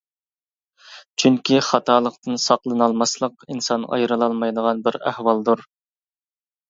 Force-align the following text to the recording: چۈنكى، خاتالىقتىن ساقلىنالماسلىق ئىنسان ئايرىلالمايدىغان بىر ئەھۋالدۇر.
چۈنكى، 1.23 1.59
خاتالىقتىن 1.67 2.41
ساقلىنالماسلىق 2.45 3.47
ئىنسان 3.51 3.87
ئايرىلالمايدىغان 3.91 4.85
بىر 4.89 4.99
ئەھۋالدۇر. 5.05 5.63